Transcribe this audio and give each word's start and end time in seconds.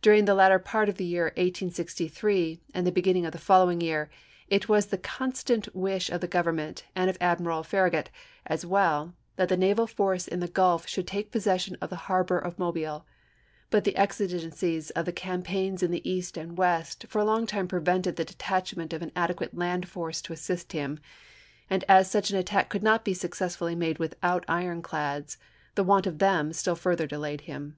During 0.00 0.26
the 0.26 0.34
latter 0.36 0.60
part 0.60 0.88
of 0.88 0.94
the 0.94 1.04
year 1.04 1.24
1863, 1.36 2.60
and 2.72 2.86
the 2.86 2.92
Ibid., 2.92 3.02
p. 3.02 3.12
92. 3.20 3.20
224 3.26 3.26
ABRAHAM 3.26 3.26
LINCOLN 3.26 3.26
chap. 3.26 3.26
x. 3.26 3.26
beginning 3.26 3.26
of 3.26 3.32
the 3.32 3.38
following 3.38 3.80
year, 3.80 4.10
it 4.46 4.68
was 4.68 4.86
the 4.86 4.98
con 4.98 5.32
186*. 5.32 5.36
stant 5.38 5.74
wish 5.74 6.10
of 6.10 6.20
the 6.20 6.28
Government, 6.28 6.84
and 6.94 7.10
of 7.10 7.18
Admiral 7.20 7.62
Farragut 7.64 8.10
as 8.46 8.64
well, 8.64 9.14
that 9.34 9.48
the 9.48 9.56
naval 9.56 9.88
force 9.88 10.28
in 10.28 10.38
the 10.38 10.46
Gulf 10.46 10.86
should 10.86 11.08
take 11.08 11.32
possession 11.32 11.76
of 11.80 11.90
the 11.90 12.06
harbor 12.06 12.38
of 12.38 12.60
Mobile. 12.60 13.06
But 13.70 13.82
the 13.82 13.96
exigencies 13.96 14.90
of 14.90 15.04
the 15.04 15.10
campaigns 15.12 15.82
in 15.82 15.90
the 15.90 16.08
East 16.08 16.36
and 16.36 16.56
West 16.56 17.06
for 17.08 17.20
a 17.20 17.24
long 17.24 17.44
time 17.44 17.66
prevented 17.66 18.14
the 18.14 18.24
detach 18.24 18.76
ment 18.76 18.92
of 18.92 19.02
an 19.02 19.10
adequate 19.16 19.56
land 19.58 19.88
force 19.88 20.22
to 20.22 20.32
assist 20.32 20.74
him; 20.74 21.00
and 21.68 21.82
as 21.88 22.08
such 22.08 22.30
an 22.30 22.36
attack 22.38 22.68
could 22.68 22.84
not 22.84 23.04
be 23.04 23.14
successfully 23.14 23.74
made 23.74 23.98
without 23.98 24.44
ironclads, 24.46 25.38
the 25.74 25.82
want 25.82 26.06
of 26.06 26.20
them 26.20 26.52
still 26.52 26.76
further 26.76 27.08
delayed 27.08 27.40
him. 27.50 27.76